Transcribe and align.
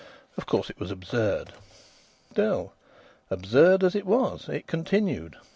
Of 0.35 0.47
course, 0.47 0.71
it 0.71 0.79
was 0.79 0.89
absurd. 0.89 1.53
Still, 2.31 2.73
absurd 3.29 3.83
as 3.83 3.93
it 3.93 4.07
was, 4.07 4.49
it 4.49 4.65
continued. 4.65 5.35